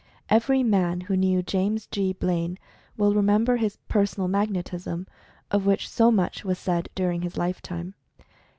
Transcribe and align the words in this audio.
Every 0.29 0.63
man 0.63 1.01
who 1.01 1.15
knew 1.15 1.43
James 1.43 1.85
G. 1.85 2.11
Blaine, 2.11 2.57
will 2.97 3.13
remember 3.13 3.57
his 3.57 3.77
"Personal 3.87 4.27
Magnetism," 4.27 5.05
of 5.51 5.67
which 5.67 5.87
so 5.87 6.09
much 6.09 6.43
was 6.43 6.57
said 6.57 6.89
during 6.95 7.21
his 7.21 7.37
lifetime. 7.37 7.93